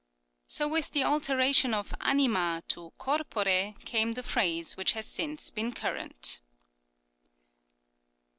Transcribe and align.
")So 0.57 0.67
with 0.67 0.93
the 0.93 1.03
alteration 1.03 1.75
of" 1.75 1.93
anima" 2.01 2.63
to" 2.69 2.91
corpore" 2.99 3.75
came 3.85 4.13
the 4.13 4.23
phrase 4.23 4.75
which 4.75 4.93
has 4.93 5.05
since 5.05 5.51
been 5.51 5.73
current. 5.73 6.39